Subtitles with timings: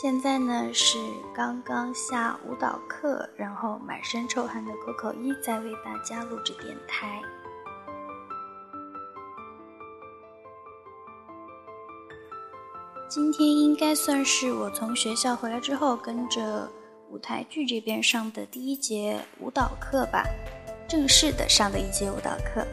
[0.00, 0.96] 现在呢是
[1.34, 7.20] 刚刚下舞蹈课，然后满身臭汗的口口一在为大家录制电台。
[13.08, 16.70] 今天应该算是我从学校回来之后跟着
[17.10, 20.24] 舞台剧这边上的第一节舞蹈课吧，
[20.88, 22.64] 正式的上的一节舞蹈课。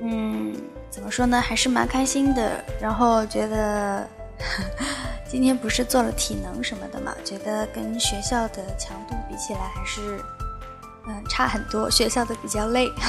[0.00, 0.52] 嗯，
[0.90, 4.04] 怎么说呢，还是蛮开心的，然后觉得。
[5.28, 7.14] 今天不是做了体能什么的嘛？
[7.24, 10.22] 觉得跟学校的强度比起来，还是
[11.06, 11.90] 嗯差很多。
[11.90, 12.90] 学校的比较累。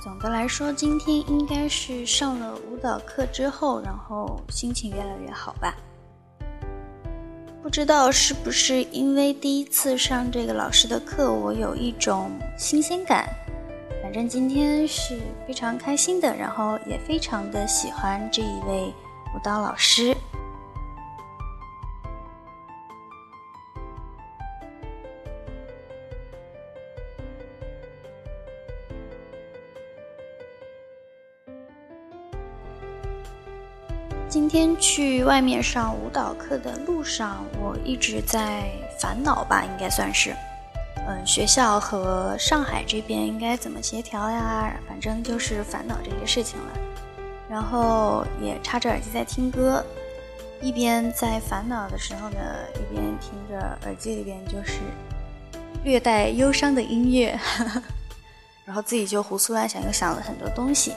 [0.00, 5.74] 总的来说，今天应该是上了舞蹈课之后，然后心情越来越好吧。
[7.62, 13.28] 不知道是不是因为第一次上这个老师的课，我有一种新鲜感。
[14.08, 18.86] 反正今天是非常开心的，然后也非常的喜欢这一位
[19.34, 20.16] 舞蹈老师。
[34.26, 40.34] 今天去外面上舞蹈课的路上，我一直在烦恼吧，应该算是。
[41.08, 44.74] 嗯，学校和上海这边应该怎么协调呀？
[44.86, 46.66] 反正就是烦恼这些事情了。
[47.48, 49.82] 然后也插着耳机在听歌，
[50.60, 52.38] 一边在烦恼的时候呢，
[52.74, 54.80] 一边听着耳机里边就是
[55.82, 57.40] 略带忧伤的音乐，
[58.66, 60.92] 然后自己就胡思乱想，又想了很多东西。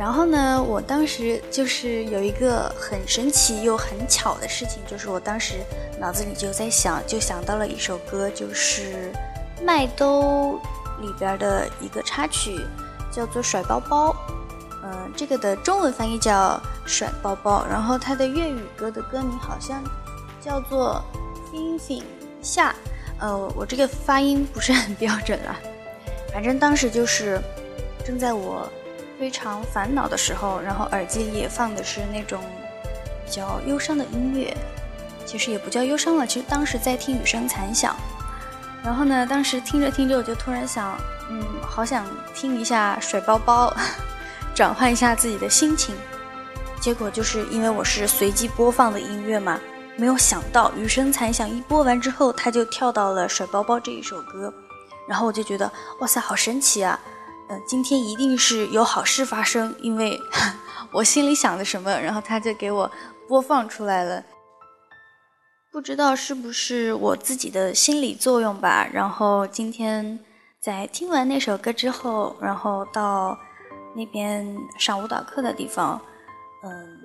[0.00, 5.56] 然后呢，我当时就是有一个很神奇又很巧的事情，就是我当时
[5.98, 9.12] 脑子里就在想，就想到了一首歌，就是
[9.62, 10.58] 《麦兜》
[11.02, 12.64] 里边的一个插曲，
[13.12, 14.08] 叫做《甩包包》。
[14.82, 16.58] 嗯，这个的中文翻译叫
[16.88, 19.84] 《甩包包》，然后它的粤语歌的歌名好像
[20.40, 21.04] 叫做
[21.54, 22.02] 《fin fin
[22.40, 22.70] 下》。
[23.18, 25.60] 呃，我这个发音不是很标准啊，
[26.32, 27.38] 反正当时就是
[28.02, 28.66] 正在我。
[29.20, 32.42] 非常烦恼的时候，然后耳机里也放的是那种
[33.26, 34.56] 比较忧伤的音乐，
[35.26, 37.94] 其实也不叫忧伤了，其实当时在听雨声残响。
[38.82, 40.98] 然后呢，当时听着听着，我就突然想，
[41.28, 43.70] 嗯，好想听一下甩包包，
[44.56, 45.94] 转换一下自己的心情。
[46.80, 49.60] 结果就是因为我是随机播放的音乐嘛，
[49.96, 54.50] 没有想到雨声残响一播完之后，它就跳到了甩包包这一首歌，
[55.06, 56.98] 然后我就觉得，哇塞，好神奇啊！
[57.50, 60.18] 嗯，今天一定是有好事发生，因为
[60.92, 62.90] 我心里想的什么，然后他就给我
[63.28, 64.22] 播放出来了。
[65.72, 68.88] 不知道是不是我自己的心理作用吧。
[68.92, 70.18] 然后今天
[70.60, 73.36] 在听完那首歌之后，然后到
[73.96, 76.00] 那边上舞蹈课的地方，
[76.62, 76.98] 嗯，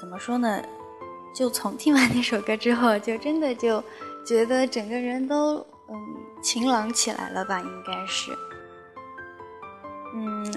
[0.00, 0.62] 怎么说呢？
[1.34, 3.82] 就从听完那首歌之后，就真的就
[4.24, 5.56] 觉得整个人都
[5.88, 5.96] 嗯
[6.40, 8.30] 晴朗起来了吧，应该是。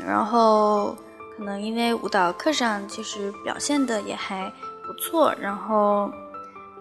[0.10, 0.98] 然后
[1.38, 4.52] 可能因为舞蹈课上其实表现的也还
[4.84, 6.12] 不错，然后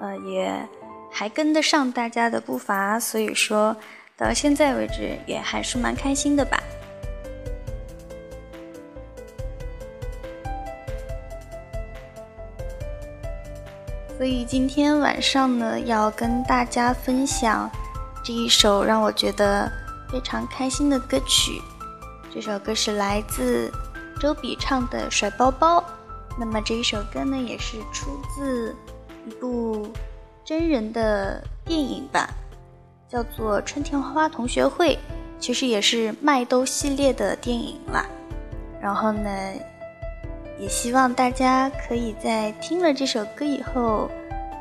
[0.01, 0.51] 呃也
[1.13, 3.77] 还跟得上大家的步伐，所以说
[4.17, 6.59] 到现在为止也还是蛮开心的吧。
[14.17, 17.71] 所以今天晚上呢，要跟大家分享
[18.25, 19.71] 这一首让我觉得
[20.11, 21.61] 非常开心的歌曲。
[22.31, 23.73] 这首歌是来自
[24.21, 25.79] 周笔畅的《甩包包》，
[26.39, 28.77] 那么这一首歌呢，也是出自
[29.27, 29.91] 一部
[30.45, 32.29] 真人的电影吧，
[33.09, 34.95] 叫做《春天花花同学会》，
[35.41, 38.05] 其实也是麦兜系列的电影啦。
[38.81, 39.31] 然后呢，
[40.61, 44.11] 也希望大家可以在听了这首歌以后，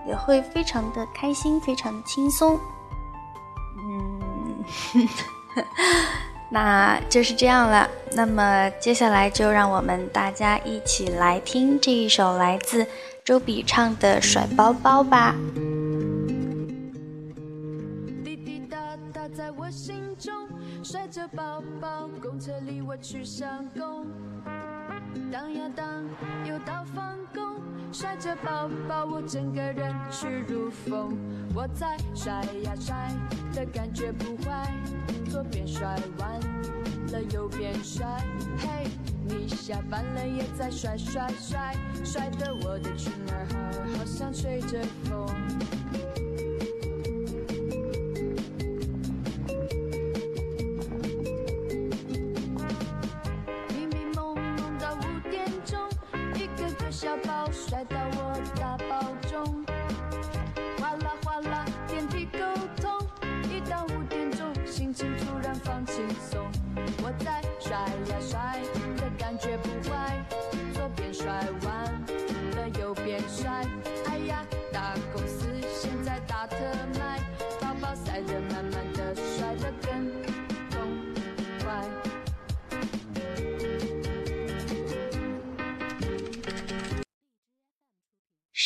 [0.07, 2.57] 也会非常的开心，非常的轻松。
[3.77, 4.65] 嗯。
[6.49, 7.89] 那就是这样了。
[8.13, 12.85] 那么接下来就让我们大家一起来听这一首来自
[13.23, 15.35] 周笔畅的《甩包包》吧。
[18.23, 18.77] 滴滴答
[19.13, 20.33] 答在我心中，
[20.83, 24.07] 甩着包包，公车里我去上工。
[25.29, 26.05] 当呀当，
[26.45, 27.61] 又到放工，
[27.92, 31.18] 甩着包包，我整个人去如风。
[31.56, 33.12] 我在甩呀甩
[33.54, 34.72] 的感觉不坏，
[35.30, 36.39] 左边甩完
[37.12, 38.06] 了右边甩，
[38.60, 38.88] 嘿，
[39.25, 41.74] 你下班了也在甩甩甩，
[42.04, 43.48] 甩得我的裙儿
[43.98, 45.25] 好像吹着风。
[56.99, 58.99] 小包摔到我大包
[59.29, 59.63] 中，
[60.79, 62.39] 哗啦哗啦，电梯沟
[62.81, 62.91] 通。
[63.51, 66.49] 一到五点钟，心情突然放轻松。
[67.03, 68.59] 我在甩呀甩
[68.95, 69.55] 的感觉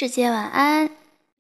[0.02, 0.91] 世界晚安。